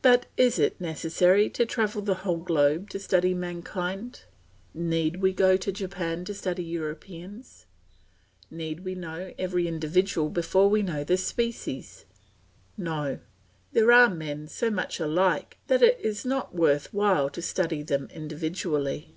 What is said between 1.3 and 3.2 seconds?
to travel the whole globe to